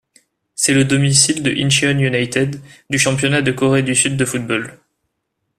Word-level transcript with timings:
C'est 0.55 0.73
le 0.73 0.83
domicile 0.83 1.43
de 1.43 1.51
Incheon 1.51 1.99
United 1.99 2.59
du 2.89 2.97
Championnat 2.97 3.43
de 3.43 3.51
Corée 3.51 3.83
du 3.83 3.93
Sud 3.93 4.17
de 4.17 4.25
football. 4.25 4.79